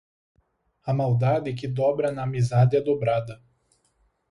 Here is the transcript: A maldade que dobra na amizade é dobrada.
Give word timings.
A 0.83 0.91
maldade 0.95 1.53
que 1.53 1.67
dobra 1.67 2.11
na 2.11 2.23
amizade 2.23 2.75
é 2.75 2.81
dobrada. 2.81 3.39